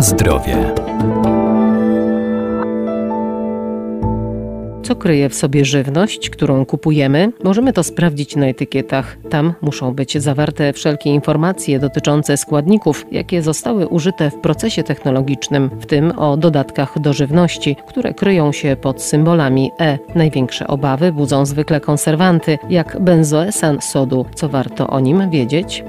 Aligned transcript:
Zdrowie. 0.00 0.74
Co 4.82 4.96
kryje 4.96 5.28
w 5.28 5.34
sobie 5.34 5.64
żywność, 5.64 6.30
którą 6.30 6.66
kupujemy? 6.66 7.32
Możemy 7.44 7.72
to 7.72 7.82
sprawdzić 7.82 8.36
na 8.36 8.46
etykietach. 8.46 9.16
Tam 9.30 9.54
muszą 9.62 9.94
być 9.94 10.18
zawarte 10.18 10.72
wszelkie 10.72 11.10
informacje 11.10 11.78
dotyczące 11.78 12.36
składników, 12.36 13.06
jakie 13.12 13.42
zostały 13.42 13.88
użyte 13.88 14.30
w 14.30 14.34
procesie 14.34 14.82
technologicznym, 14.82 15.70
w 15.80 15.86
tym 15.86 16.18
o 16.18 16.36
dodatkach 16.36 16.98
do 17.00 17.12
żywności, 17.12 17.76
które 17.88 18.14
kryją 18.14 18.52
się 18.52 18.76
pod 18.76 19.02
symbolami 19.02 19.70
E. 19.80 19.98
Największe 20.14 20.66
obawy 20.66 21.12
budzą 21.12 21.46
zwykle 21.46 21.80
konserwanty, 21.80 22.58
jak 22.70 23.00
benzoesan 23.00 23.80
sodu. 23.80 24.26
Co 24.34 24.48
warto 24.48 24.86
o 24.86 25.00
nim 25.00 25.30
wiedzieć? 25.30 25.84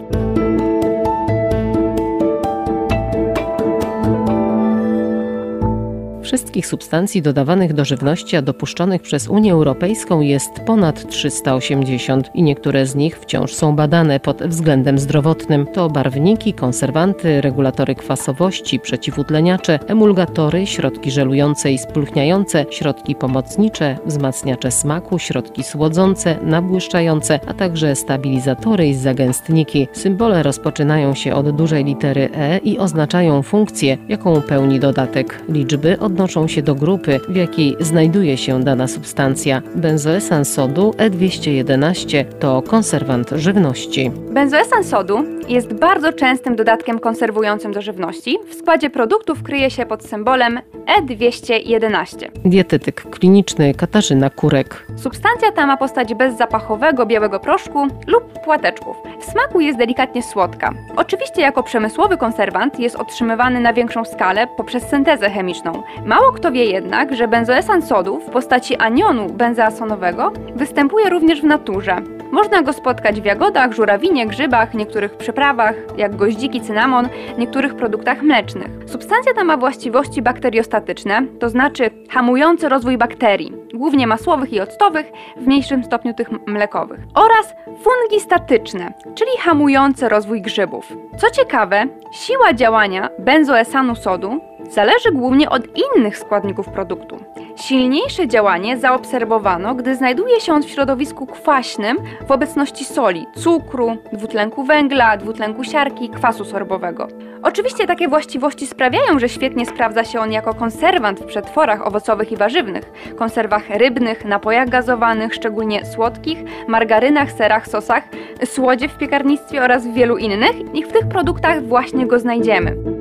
Wszystkich 6.29 6.67
substancji 6.67 7.21
dodawanych 7.21 7.73
do 7.73 7.85
żywności, 7.85 8.35
a 8.35 8.41
dopuszczonych 8.41 9.01
przez 9.01 9.27
Unię 9.27 9.53
Europejską 9.53 10.21
jest 10.21 10.59
ponad 10.65 11.09
380 11.09 12.29
i 12.33 12.43
niektóre 12.43 12.85
z 12.85 12.95
nich 12.95 13.19
wciąż 13.19 13.53
są 13.53 13.75
badane 13.75 14.19
pod 14.19 14.43
względem 14.43 14.99
zdrowotnym. 14.99 15.67
To 15.73 15.89
barwniki, 15.89 16.53
konserwanty, 16.53 17.41
regulatory 17.41 17.95
kwasowości, 17.95 18.79
przeciwutleniacze, 18.79 19.79
emulgatory, 19.88 20.67
środki 20.67 21.11
żelujące 21.11 21.71
i 21.71 21.77
spulchniające, 21.77 22.66
środki 22.69 23.16
pomocnicze, 23.16 23.97
wzmacniacze 24.05 24.71
smaku, 24.71 25.19
środki 25.19 25.63
słodzące, 25.63 26.38
nabłyszczające, 26.43 27.39
a 27.47 27.53
także 27.53 27.95
stabilizatory 27.95 28.88
i 28.88 28.95
zagęstniki. 28.95 29.88
Symbole 29.93 30.43
rozpoczynają 30.43 31.16
się 31.16 31.33
od 31.33 31.50
dużej 31.50 31.83
litery 31.83 32.30
E 32.35 32.57
i 32.57 32.77
oznaczają 32.77 33.41
funkcję, 33.41 33.97
jaką 34.09 34.41
pełni 34.41 34.80
dodatek. 34.80 35.44
Liczby 35.50 36.00
od 36.00 36.19
odnoszą 36.20 36.48
się 36.48 36.62
do 36.62 36.75
grupy, 36.75 37.20
w 37.30 37.36
jakiej 37.36 37.75
znajduje 37.80 38.38
się 38.38 38.64
dana 38.64 38.88
substancja. 38.88 39.62
Benzoesan 39.75 40.45
sodu 40.45 40.92
E211 40.98 42.25
to 42.39 42.62
konserwant 42.62 43.30
żywności. 43.36 44.12
Benzoesan 44.31 44.84
sodu 44.84 45.38
jest 45.50 45.73
bardzo 45.73 46.14
częstym 46.14 46.55
dodatkiem 46.55 47.00
konserwującym 47.00 47.72
do 47.72 47.81
żywności. 47.81 48.38
W 48.50 48.53
składzie 48.53 48.89
produktów 48.89 49.44
kryje 49.44 49.69
się 49.72 49.86
pod 49.86 50.03
symbolem 50.03 50.59
E211. 51.00 52.30
Dietetyk 52.45 53.02
kliniczny 53.02 53.73
Katarzyna 53.73 54.30
Kurek. 54.30 54.88
Substancja 54.97 55.52
ta 55.52 55.66
ma 55.67 55.78
postać 55.78 56.14
bezzapachowego 56.14 57.06
białego 57.06 57.39
proszku 57.39 57.88
lub 58.08 58.39
płateczków. 58.44 58.97
W 59.19 59.25
smaku 59.25 59.59
jest 59.59 59.80
delikatnie 59.80 60.23
słodka. 60.23 60.73
Oczywiście 60.95 61.41
jako 61.41 61.63
przemysłowy 61.63 62.17
konserwant 62.17 62.80
jest 62.80 62.95
otrzymywany 62.95 63.59
na 63.59 63.73
większą 63.73 64.06
skalę 64.06 64.47
poprzez 64.58 64.84
syntezę 64.84 65.30
chemiczną. 65.30 65.84
Mało 66.06 66.31
kto 66.31 66.52
wie 66.52 66.66
jednak, 66.66 67.16
że 67.16 67.28
benzoesan 67.28 67.81
sodu 67.81 68.19
w 68.19 68.30
postaci 68.30 68.75
anionu 68.75 69.30
benzoasonowego 69.30 70.31
występuje 70.56 71.09
również 71.09 71.41
w 71.41 71.45
naturze. 71.45 72.19
Można 72.31 72.61
go 72.61 72.73
spotkać 72.73 73.22
w 73.22 73.25
jagodach, 73.25 73.73
żurawinie, 73.73 74.27
grzybach, 74.27 74.73
niektórych 74.73 75.17
przyprawach, 75.17 75.75
jak 75.97 76.16
goździki, 76.16 76.61
cynamon, 76.61 77.09
niektórych 77.38 77.75
produktach 77.75 78.22
mlecznych. 78.22 78.69
Substancja 78.85 79.33
ta 79.33 79.44
ma 79.44 79.58
właściwości 79.58 80.22
bakteriostatyczne, 80.22 81.22
to 81.39 81.50
znaczy 81.50 81.89
hamujące 82.09 82.69
rozwój 82.69 82.97
bakterii, 82.97 83.53
głównie 83.73 84.07
masłowych 84.07 84.53
i 84.53 84.61
octowych, 84.61 85.11
w 85.38 85.47
mniejszym 85.47 85.83
stopniu 85.83 86.13
tych 86.13 86.47
mlekowych, 86.47 87.00
oraz 87.13 87.53
fungistatyczne, 87.83 88.94
czyli 89.16 89.31
hamujące 89.39 90.09
rozwój 90.09 90.41
grzybów. 90.41 90.94
Co 91.17 91.30
ciekawe, 91.30 91.88
siła 92.11 92.53
działania 92.53 93.09
benzoesanu 93.19 93.95
sodu 93.95 94.48
zależy 94.70 95.12
głównie 95.12 95.50
od 95.50 95.63
innych 95.78 96.18
składników 96.18 96.69
produktu. 96.69 97.18
Silniejsze 97.56 98.28
działanie 98.28 98.78
zaobserwowano, 98.78 99.75
gdy 99.75 99.96
znajduje 99.96 100.40
się 100.40 100.53
on 100.53 100.63
w 100.63 100.69
środowisku 100.69 101.25
kwaśnym 101.28 101.97
w 102.28 102.31
obecności 102.31 102.85
soli, 102.85 103.28
cukru, 103.35 103.97
dwutlenku 104.13 104.63
węgla, 104.63 105.18
dwutlenku 105.18 105.63
siarki, 105.63 106.09
kwasu 106.09 106.46
sorbowego. 106.46 107.08
Oczywiście 107.44 107.88
takie 107.88 108.08
właściwości 108.08 108.68
sprawiają, 108.68 109.19
że 109.19 109.29
świetnie 109.29 109.66
sprawdza 109.66 110.03
się 110.03 110.19
on 110.19 110.31
jako 110.31 110.53
konserwant 110.53 111.19
w 111.19 111.25
przetworach 111.25 111.88
owocowych 111.88 112.31
i 112.31 112.38
warzywnych, 112.38 112.91
konserwach 113.16 113.69
rybnych, 113.69 114.25
napojach 114.25 114.69
gazowanych, 114.69 115.34
szczególnie 115.35 115.85
słodkich, 115.85 116.38
margarynach, 116.68 117.31
serach, 117.31 117.68
sosach, 117.68 118.03
słodzie 118.46 118.90
w 118.90 118.97
piekarnictwie 118.97 119.63
oraz 119.63 119.88
w 119.88 119.94
wielu 119.94 120.18
innych 120.18 120.56
i 120.74 120.84
w 120.84 120.91
tych 120.91 121.08
produktach 121.08 121.63
właśnie 121.63 122.08
go 122.08 122.19
znajdziemy. 122.19 122.98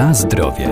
Na 0.00 0.14
zdrowie. 0.14 0.68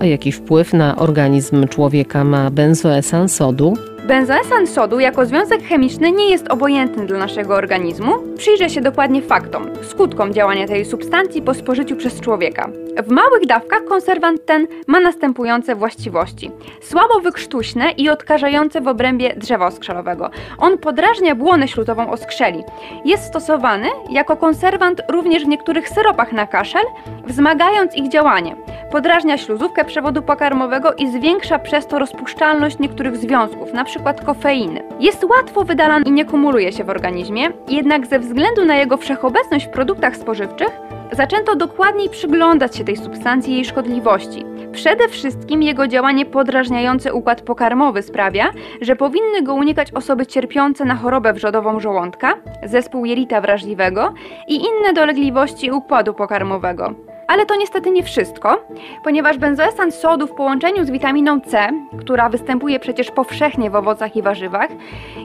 A 0.00 0.04
jaki 0.04 0.32
wpływ 0.32 0.72
na 0.72 0.96
organizm 0.96 1.68
człowieka 1.68 2.24
ma 2.24 2.50
benzoesan 2.50 3.28
sodu? 3.28 3.74
Benzoesan 4.04 4.66
sodu 4.66 5.00
jako 5.00 5.26
związek 5.26 5.62
chemiczny 5.62 6.12
nie 6.12 6.30
jest 6.30 6.48
obojętny 6.48 7.06
dla 7.06 7.18
naszego 7.18 7.54
organizmu. 7.54 8.12
Przyjrzę 8.36 8.70
się 8.70 8.80
dokładnie 8.80 9.22
faktom, 9.22 9.66
skutkom 9.82 10.34
działania 10.34 10.66
tej 10.66 10.84
substancji 10.84 11.42
po 11.42 11.54
spożyciu 11.54 11.96
przez 11.96 12.20
człowieka. 12.20 12.68
W 13.06 13.10
małych 13.10 13.46
dawkach 13.46 13.84
konserwant 13.84 14.46
ten 14.46 14.66
ma 14.86 15.00
następujące 15.00 15.74
właściwości. 15.74 16.50
Słabo 16.80 17.20
wykrztuśne 17.20 17.90
i 17.90 18.08
odkażające 18.08 18.80
w 18.80 18.88
obrębie 18.88 19.34
drzewa 19.36 19.66
oskrzelowego. 19.66 20.30
On 20.58 20.78
podrażnia 20.78 21.34
błonę 21.34 21.68
ślutową 21.68 22.10
oskrzeli. 22.10 22.64
Jest 23.04 23.24
stosowany 23.24 23.88
jako 24.10 24.36
konserwant 24.36 25.02
również 25.08 25.44
w 25.44 25.48
niektórych 25.48 25.88
syropach 25.88 26.32
na 26.32 26.46
kaszel, 26.46 26.84
wzmagając 27.26 27.96
ich 27.96 28.08
działanie. 28.08 28.56
Podrażnia 28.92 29.38
śluzówkę 29.38 29.84
przewodu 29.84 30.22
pokarmowego 30.22 30.92
i 30.94 31.12
zwiększa 31.12 31.58
przez 31.58 31.86
to 31.86 31.98
rozpuszczalność 31.98 32.78
niektórych 32.78 33.16
związków, 33.16 33.68
np. 33.72 34.14
kofeiny. 34.26 34.82
Jest 35.00 35.24
łatwo 35.24 35.64
wydalany 35.64 36.04
i 36.04 36.12
nie 36.12 36.24
kumuluje 36.24 36.72
się 36.72 36.84
w 36.84 36.90
organizmie, 36.90 37.50
jednak 37.68 38.06
ze 38.06 38.18
względu 38.18 38.64
na 38.64 38.76
jego 38.76 38.96
wszechobecność 38.96 39.66
w 39.66 39.70
produktach 39.70 40.16
spożywczych, 40.16 40.68
zaczęto 41.12 41.56
dokładniej 41.56 42.08
przyglądać 42.08 42.76
się 42.76 42.84
tej 42.84 42.96
substancji 42.96 43.52
i 43.52 43.56
jej 43.56 43.64
szkodliwości. 43.64 44.44
Przede 44.72 45.08
wszystkim 45.08 45.62
jego 45.62 45.88
działanie 45.88 46.26
podrażniające 46.26 47.14
układ 47.14 47.42
pokarmowy 47.42 48.02
sprawia, 48.02 48.50
że 48.80 48.96
powinny 48.96 49.42
go 49.42 49.54
unikać 49.54 49.92
osoby 49.92 50.26
cierpiące 50.26 50.84
na 50.84 50.94
chorobę 50.94 51.32
wrzodową 51.32 51.80
żołądka, 51.80 52.34
zespół 52.64 53.04
jelita 53.04 53.40
wrażliwego 53.40 54.14
i 54.48 54.56
inne 54.56 54.92
dolegliwości 54.94 55.70
układu 55.70 56.14
pokarmowego. 56.14 57.11
Ale 57.32 57.46
to 57.46 57.56
niestety 57.56 57.90
nie 57.90 58.02
wszystko, 58.02 58.64
ponieważ 59.04 59.38
benzoesan 59.38 59.92
sodu 59.92 60.26
w 60.26 60.34
połączeniu 60.34 60.84
z 60.84 60.90
witaminą 60.90 61.40
C, 61.40 61.68
która 62.00 62.28
występuje 62.28 62.80
przecież 62.80 63.10
powszechnie 63.10 63.70
w 63.70 63.74
owocach 63.74 64.16
i 64.16 64.22
warzywach 64.22 64.68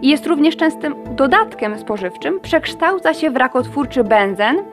jest 0.02 0.28
również 0.28 0.58
częstym 0.58 0.96
dodatkiem 1.16 1.80
spożywczym, 1.80 2.40
przekształca 2.40 3.14
się 3.14 3.30
w 3.32 3.36
rakotwórczy 3.36 4.04
benzen, 4.04 4.64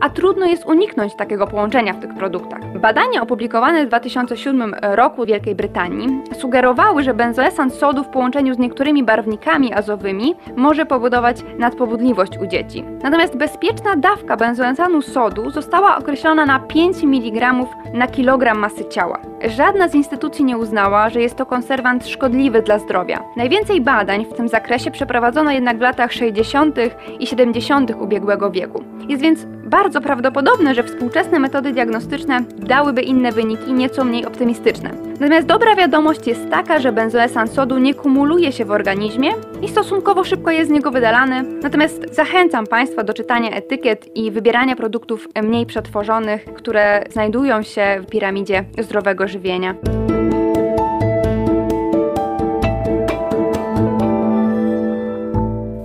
a 0.00 0.10
trudno 0.10 0.46
jest 0.46 0.66
uniknąć 0.66 1.14
takiego 1.14 1.46
połączenia 1.46 1.92
w 1.92 2.00
tych 2.00 2.14
produktach. 2.14 2.78
Badania 2.80 3.22
opublikowane 3.22 3.84
w 3.84 3.88
2007 3.88 4.74
roku 4.82 5.24
w 5.24 5.26
Wielkiej 5.26 5.54
Brytanii 5.54 6.22
sugerowały, 6.38 7.02
że 7.02 7.14
benzoesan 7.14 7.70
sodu 7.70 8.04
w 8.04 8.08
połączeniu 8.08 8.54
z 8.54 8.58
niektórymi 8.58 9.04
barwnikami 9.04 9.74
azowymi 9.74 10.34
może 10.56 10.86
powodować 10.86 11.36
nadpobudliwość 11.58 12.38
u 12.38 12.46
dzieci. 12.46 12.84
Natomiast 13.02 13.36
bezpieczna 13.36 13.96
dawka 13.96 14.36
benzoesanu 14.36 15.02
sodu 15.02 15.50
została 15.50 15.96
określona 15.96 16.46
na 16.46 16.58
5 16.58 17.04
mg 17.04 17.54
na 17.92 18.06
kilogram 18.06 18.58
masy 18.58 18.84
ciała. 18.88 19.18
Żadna 19.44 19.88
z 19.88 19.94
instytucji 19.94 20.44
nie 20.44 20.58
uznała, 20.58 21.10
że 21.10 21.20
jest 21.20 21.36
to 21.36 21.46
konserwant 21.46 22.08
szkodliwy 22.08 22.62
dla 22.62 22.78
zdrowia. 22.78 23.22
Najwięcej 23.36 23.80
badań 23.80 24.24
w 24.24 24.32
tym 24.32 24.48
zakresie 24.48 24.90
przeprowadzono 24.90 25.50
jednak 25.50 25.78
w 25.78 25.80
latach 25.80 26.12
60. 26.12 26.76
i 27.18 27.26
70. 27.26 27.90
ubiegłego 28.00 28.50
wieku. 28.50 28.84
Jest 29.08 29.22
więc 29.22 29.46
bardzo 29.74 30.00
prawdopodobne, 30.00 30.74
że 30.74 30.82
współczesne 30.82 31.38
metody 31.38 31.72
diagnostyczne 31.72 32.44
dałyby 32.58 33.02
inne 33.02 33.32
wyniki, 33.32 33.72
nieco 33.72 34.04
mniej 34.04 34.26
optymistyczne. 34.26 34.90
Natomiast 35.20 35.46
dobra 35.46 35.76
wiadomość 35.76 36.26
jest 36.26 36.50
taka, 36.50 36.78
że 36.78 36.92
benzoesan 36.92 37.48
sodu 37.48 37.78
nie 37.78 37.94
kumuluje 37.94 38.52
się 38.52 38.64
w 38.64 38.70
organizmie 38.70 39.30
i 39.62 39.68
stosunkowo 39.68 40.24
szybko 40.24 40.50
jest 40.50 40.70
z 40.70 40.72
niego 40.72 40.90
wydalany. 40.90 41.42
Natomiast 41.62 42.14
zachęcam 42.14 42.66
Państwa 42.66 43.04
do 43.04 43.14
czytania 43.14 43.50
etykiet 43.50 44.16
i 44.16 44.30
wybierania 44.30 44.76
produktów 44.76 45.28
mniej 45.42 45.66
przetworzonych, 45.66 46.44
które 46.44 47.04
znajdują 47.10 47.62
się 47.62 48.00
w 48.02 48.10
piramidzie 48.10 48.64
zdrowego 48.78 49.28
żywienia. 49.28 49.74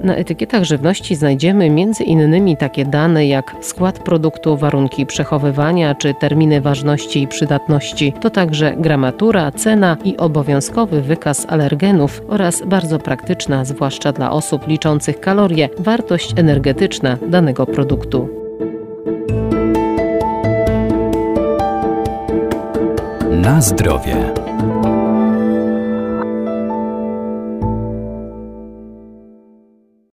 Na 0.03 0.15
etykietach 0.15 0.63
żywności 0.63 1.15
znajdziemy 1.15 1.69
innymi 2.05 2.57
takie 2.57 2.85
dane 2.85 3.27
jak 3.27 3.55
skład 3.61 3.99
produktu, 3.99 4.57
warunki 4.57 5.05
przechowywania 5.05 5.95
czy 5.95 6.13
terminy 6.13 6.61
ważności 6.61 7.21
i 7.21 7.27
przydatności. 7.27 8.13
To 8.21 8.29
także 8.29 8.75
gramatura, 8.77 9.51
cena 9.51 9.97
i 10.03 10.17
obowiązkowy 10.17 11.01
wykaz 11.01 11.45
alergenów 11.49 12.21
oraz 12.27 12.61
bardzo 12.65 12.99
praktyczna, 12.99 13.65
zwłaszcza 13.65 14.11
dla 14.11 14.31
osób 14.31 14.67
liczących 14.67 15.19
kalorie, 15.19 15.69
wartość 15.79 16.33
energetyczna 16.39 17.17
danego 17.27 17.65
produktu. 17.65 18.29
Na 23.31 23.61
zdrowie. 23.61 24.38